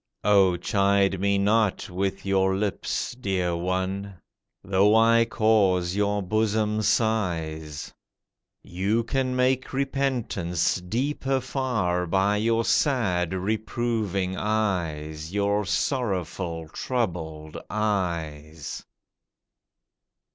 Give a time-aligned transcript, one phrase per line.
[0.23, 4.15] O chide me not with your lips, dear one!
[4.63, 7.93] Though I cause your bosom sighs.
[8.63, 18.83] You can make repentance deeper far By your sad, reproving eyes, Your sorrowful, troubled eyes.